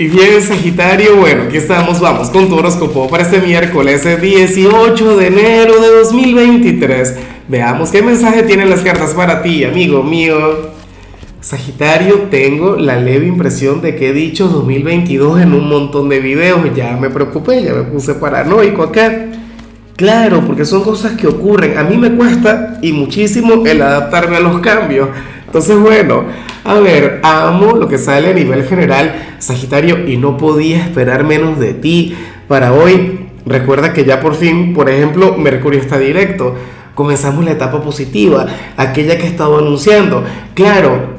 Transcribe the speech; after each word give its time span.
Y 0.00 0.06
bien, 0.06 0.40
Sagitario, 0.40 1.16
bueno, 1.16 1.42
aquí 1.48 1.56
estamos, 1.56 1.98
vamos 1.98 2.30
con 2.30 2.48
tu 2.48 2.54
horóscopo 2.54 3.08
para 3.08 3.24
este 3.24 3.40
miércoles 3.40 4.06
18 4.20 5.16
de 5.16 5.26
enero 5.26 5.80
de 5.80 5.88
2023. 5.88 7.16
Veamos 7.48 7.90
qué 7.90 8.00
mensaje 8.00 8.44
tienen 8.44 8.70
las 8.70 8.82
cartas 8.82 9.12
para 9.12 9.42
ti, 9.42 9.64
amigo 9.64 10.04
mío. 10.04 10.70
Sagitario, 11.40 12.28
tengo 12.30 12.76
la 12.76 12.94
leve 12.94 13.26
impresión 13.26 13.80
de 13.80 13.96
que 13.96 14.10
he 14.10 14.12
dicho 14.12 14.46
2022 14.46 15.40
en 15.40 15.52
un 15.52 15.68
montón 15.68 16.08
de 16.08 16.20
videos. 16.20 16.60
Ya 16.76 16.96
me 16.96 17.10
preocupé, 17.10 17.64
ya 17.64 17.74
me 17.74 17.82
puse 17.82 18.14
paranoico 18.14 18.84
acá. 18.84 19.26
Claro, 19.96 20.44
porque 20.46 20.64
son 20.64 20.84
cosas 20.84 21.14
que 21.14 21.26
ocurren. 21.26 21.76
A 21.76 21.82
mí 21.82 21.96
me 21.96 22.12
cuesta 22.12 22.78
y 22.82 22.92
muchísimo 22.92 23.66
el 23.66 23.82
adaptarme 23.82 24.36
a 24.36 24.40
los 24.40 24.60
cambios. 24.60 25.08
Entonces, 25.44 25.76
bueno, 25.76 26.24
a 26.68 26.80
ver, 26.80 27.20
amo 27.22 27.76
lo 27.76 27.88
que 27.88 27.96
sale 27.96 28.28
a 28.28 28.34
nivel 28.34 28.62
general, 28.64 29.36
Sagitario, 29.38 30.06
y 30.06 30.18
no 30.18 30.36
podía 30.36 30.84
esperar 30.84 31.24
menos 31.24 31.58
de 31.58 31.72
ti 31.72 32.14
para 32.46 32.74
hoy. 32.74 33.30
Recuerda 33.46 33.94
que 33.94 34.04
ya 34.04 34.20
por 34.20 34.34
fin, 34.34 34.74
por 34.74 34.90
ejemplo, 34.90 35.34
Mercurio 35.38 35.80
está 35.80 35.98
directo. 35.98 36.54
Comenzamos 36.94 37.42
la 37.42 37.52
etapa 37.52 37.80
positiva, 37.80 38.44
aquella 38.76 39.16
que 39.16 39.24
he 39.24 39.28
estado 39.28 39.56
anunciando. 39.56 40.24
Claro, 40.52 41.16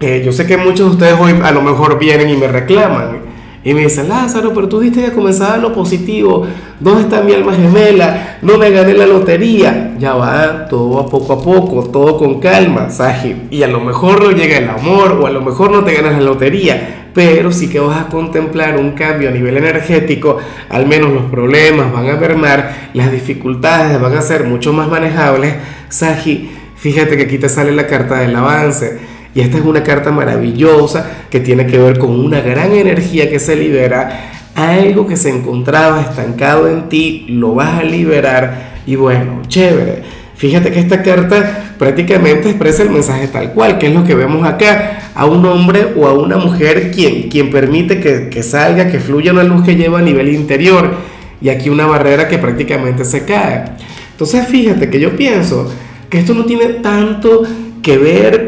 eh, 0.00 0.22
yo 0.24 0.32
sé 0.32 0.44
que 0.44 0.56
muchos 0.56 0.88
de 0.88 0.92
ustedes 0.94 1.20
hoy 1.20 1.38
a 1.40 1.52
lo 1.52 1.62
mejor 1.62 1.96
vienen 1.96 2.28
y 2.30 2.36
me 2.36 2.48
reclaman 2.48 3.23
y 3.64 3.72
me 3.72 3.80
dice, 3.80 4.04
Lázaro, 4.04 4.52
pero 4.52 4.68
tú 4.68 4.78
dijiste 4.78 5.06
que 5.06 5.12
comenzaba 5.12 5.56
lo 5.56 5.72
positivo. 5.72 6.46
¿Dónde 6.80 7.02
está 7.02 7.22
mi 7.22 7.32
alma 7.32 7.54
gemela? 7.54 8.36
No 8.42 8.58
me 8.58 8.70
gané 8.70 8.92
la 8.92 9.06
lotería. 9.06 9.94
Ya 9.98 10.12
va, 10.12 10.66
todo 10.68 11.00
a 11.00 11.08
poco 11.08 11.32
a 11.32 11.42
poco, 11.42 11.84
todo 11.84 12.18
con 12.18 12.40
calma, 12.40 12.90
Saji. 12.90 13.48
Y 13.50 13.62
a 13.62 13.68
lo 13.68 13.80
mejor 13.80 14.22
no 14.22 14.32
llega 14.32 14.58
el 14.58 14.68
amor 14.68 15.12
o 15.12 15.26
a 15.26 15.30
lo 15.30 15.40
mejor 15.40 15.70
no 15.70 15.82
te 15.82 15.94
ganas 15.94 16.12
la 16.12 16.20
lotería. 16.20 17.06
Pero 17.14 17.52
sí 17.52 17.70
que 17.70 17.80
vas 17.80 18.02
a 18.02 18.08
contemplar 18.08 18.76
un 18.76 18.92
cambio 18.92 19.30
a 19.30 19.32
nivel 19.32 19.56
energético. 19.56 20.36
Al 20.68 20.86
menos 20.86 21.10
los 21.10 21.24
problemas 21.30 21.90
van 21.90 22.10
a 22.10 22.16
mermar, 22.16 22.90
las 22.92 23.10
dificultades 23.10 23.98
van 23.98 24.14
a 24.14 24.20
ser 24.20 24.44
mucho 24.44 24.74
más 24.74 24.88
manejables. 24.88 25.54
Saji, 25.88 26.50
fíjate 26.76 27.16
que 27.16 27.22
aquí 27.22 27.38
te 27.38 27.48
sale 27.48 27.72
la 27.72 27.86
carta 27.86 28.16
del 28.18 28.36
avance 28.36 29.13
y 29.34 29.40
esta 29.40 29.58
es 29.58 29.64
una 29.64 29.82
carta 29.82 30.10
maravillosa 30.12 31.10
que 31.28 31.40
tiene 31.40 31.66
que 31.66 31.78
ver 31.78 31.98
con 31.98 32.10
una 32.10 32.40
gran 32.40 32.72
energía 32.72 33.28
que 33.28 33.40
se 33.40 33.56
libera, 33.56 34.30
algo 34.54 35.06
que 35.06 35.16
se 35.16 35.30
encontraba 35.30 36.00
estancado 36.00 36.68
en 36.68 36.88
ti, 36.88 37.26
lo 37.28 37.54
vas 37.54 37.80
a 37.80 37.82
liberar 37.82 38.74
y 38.86 38.94
bueno, 38.96 39.42
chévere. 39.48 40.02
Fíjate 40.36 40.70
que 40.70 40.80
esta 40.80 41.02
carta 41.02 41.74
prácticamente 41.78 42.50
expresa 42.50 42.82
el 42.82 42.90
mensaje 42.90 43.28
tal 43.28 43.52
cual, 43.52 43.78
que 43.78 43.86
es 43.86 43.94
lo 43.94 44.04
que 44.04 44.14
vemos 44.14 44.46
acá, 44.46 45.10
a 45.14 45.26
un 45.26 45.44
hombre 45.46 45.94
o 45.96 46.06
a 46.06 46.12
una 46.12 46.36
mujer 46.36 46.90
quien, 46.90 47.28
quien 47.28 47.50
permite 47.50 48.00
que, 48.00 48.28
que 48.28 48.42
salga, 48.42 48.88
que 48.90 48.98
fluya 48.98 49.32
una 49.32 49.44
luz 49.44 49.64
que 49.64 49.76
lleva 49.76 50.00
a 50.00 50.02
nivel 50.02 50.28
interior 50.28 50.94
y 51.40 51.48
aquí 51.48 51.70
una 51.70 51.86
barrera 51.86 52.28
que 52.28 52.38
prácticamente 52.38 53.04
se 53.04 53.24
cae. 53.24 53.64
Entonces 54.12 54.46
fíjate 54.46 54.90
que 54.90 55.00
yo 55.00 55.16
pienso 55.16 55.72
que 56.08 56.18
esto 56.18 56.34
no 56.34 56.44
tiene 56.44 56.66
tanto 56.66 57.42
que 57.82 57.98
ver 57.98 58.46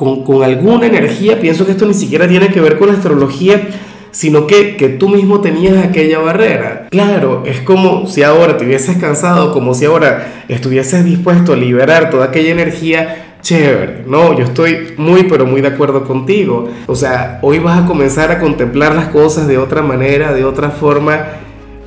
con, 0.00 0.24
con, 0.24 0.42
alguna 0.42 0.86
energía, 0.86 1.38
pienso 1.38 1.66
que 1.66 1.72
esto 1.72 1.84
ni 1.84 1.92
siquiera 1.92 2.26
tiene 2.26 2.48
que 2.48 2.58
ver 2.58 2.78
con 2.78 2.88
la 2.88 2.94
astrología, 2.94 3.68
sino 4.12 4.46
que, 4.46 4.74
que 4.78 4.88
tú 4.88 5.10
mismo 5.10 5.42
tenías 5.42 5.84
aquella 5.84 6.20
barrera. 6.20 6.86
Claro, 6.90 7.42
es 7.44 7.60
como 7.60 8.06
si 8.06 8.22
ahora 8.22 8.56
te 8.56 8.64
hubieses 8.64 8.96
cansado, 8.96 9.52
como 9.52 9.74
si 9.74 9.84
ahora 9.84 10.44
estuvieses 10.48 11.04
dispuesto 11.04 11.52
a 11.52 11.56
liberar 11.56 12.08
toda 12.08 12.24
aquella 12.24 12.50
energía 12.50 13.36
chévere, 13.42 14.04
no, 14.06 14.38
yo 14.38 14.44
estoy 14.44 14.94
muy 14.96 15.24
pero 15.24 15.44
muy 15.44 15.60
de 15.60 15.68
acuerdo 15.68 16.04
contigo. 16.04 16.70
O 16.86 16.96
sea, 16.96 17.38
hoy 17.42 17.58
vas 17.58 17.82
a 17.82 17.86
comenzar 17.86 18.30
a 18.30 18.38
contemplar 18.38 18.94
las 18.94 19.08
cosas 19.08 19.48
de 19.48 19.58
otra 19.58 19.82
manera, 19.82 20.32
de 20.32 20.46
otra 20.46 20.70
forma 20.70 21.26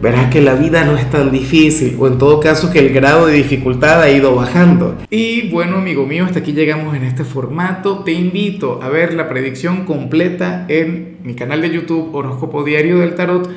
verás 0.04 0.30
que 0.30 0.42
la 0.42 0.56
vida 0.56 0.84
no 0.84 0.98
es 0.98 1.10
tan 1.10 1.32
difícil 1.32 1.96
o 1.98 2.08
en 2.08 2.18
todo 2.18 2.42
caso 2.42 2.70
que 2.70 2.80
el 2.80 2.94
grado 2.94 3.28
de 3.28 3.36
dificultad 3.36 4.02
ha 4.02 4.12
ido 4.12 4.36
bajando. 4.36 4.98
Y 5.10 5.50
bueno, 5.50 5.78
amigo 5.78 6.06
mío, 6.06 6.26
hasta 6.26 6.40
aquí 6.40 6.52
llegamos 6.52 6.94
en 6.94 7.06
este 7.06 7.24
formato. 7.24 8.00
Te 8.00 8.12
invito 8.12 8.82
a 8.84 8.90
ver 8.90 9.14
la 9.14 9.30
predicción 9.30 9.86
completa 9.86 10.66
en 10.68 11.20
mi 11.24 11.36
canal 11.36 11.62
de 11.62 11.70
YouTube 11.70 12.14
Horóscopo 12.14 12.66
Diario 12.66 13.00
del 13.00 13.16
Tarot 13.16 13.50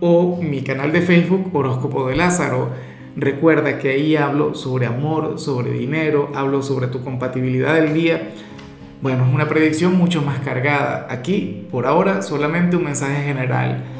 o 0.00 0.40
mi 0.40 0.62
canal 0.62 0.90
de 0.90 1.02
Facebook 1.02 1.50
Horóscopo 1.54 2.08
de 2.08 2.16
Lázaro. 2.16 2.70
Recuerda 3.14 3.78
que 3.78 3.90
ahí 3.90 4.16
hablo 4.16 4.54
sobre 4.54 4.86
amor, 4.86 5.38
sobre 5.38 5.70
dinero, 5.70 6.32
hablo 6.34 6.62
sobre 6.62 6.86
tu 6.86 7.04
compatibilidad 7.04 7.74
del 7.74 7.92
día. 7.92 8.30
Bueno, 9.02 9.26
es 9.28 9.34
una 9.34 9.50
predicción 9.50 9.98
mucho 9.98 10.22
más 10.22 10.38
cargada. 10.38 11.08
Aquí, 11.10 11.66
por 11.70 11.84
ahora, 11.84 12.22
solamente 12.22 12.76
un 12.76 12.84
mensaje 12.84 13.22
general 13.22 13.99